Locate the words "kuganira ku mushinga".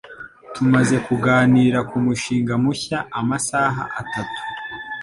1.07-2.53